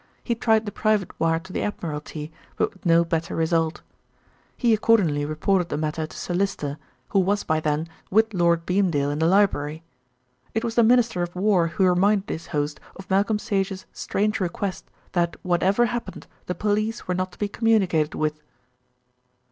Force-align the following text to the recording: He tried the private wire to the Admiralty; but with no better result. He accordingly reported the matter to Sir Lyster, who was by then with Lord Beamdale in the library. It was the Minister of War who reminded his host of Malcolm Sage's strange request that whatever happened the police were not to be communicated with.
He 0.23 0.33
tried 0.33 0.65
the 0.65 0.71
private 0.71 1.11
wire 1.19 1.37
to 1.37 1.53
the 1.53 1.61
Admiralty; 1.61 2.31
but 2.57 2.73
with 2.73 2.87
no 2.87 3.05
better 3.05 3.35
result. 3.35 3.83
He 4.57 4.73
accordingly 4.73 5.25
reported 5.25 5.69
the 5.69 5.77
matter 5.77 6.07
to 6.07 6.17
Sir 6.17 6.33
Lyster, 6.33 6.79
who 7.09 7.19
was 7.19 7.43
by 7.43 7.59
then 7.59 7.87
with 8.09 8.33
Lord 8.33 8.65
Beamdale 8.65 9.11
in 9.11 9.19
the 9.19 9.27
library. 9.27 9.83
It 10.55 10.63
was 10.63 10.73
the 10.73 10.81
Minister 10.81 11.21
of 11.21 11.35
War 11.35 11.67
who 11.67 11.85
reminded 11.85 12.29
his 12.31 12.47
host 12.47 12.79
of 12.95 13.11
Malcolm 13.11 13.37
Sage's 13.37 13.85
strange 13.93 14.39
request 14.39 14.89
that 15.11 15.35
whatever 15.43 15.85
happened 15.85 16.25
the 16.47 16.55
police 16.55 17.07
were 17.07 17.13
not 17.13 17.33
to 17.33 17.37
be 17.37 17.47
communicated 17.47 18.15
with. 18.15 18.41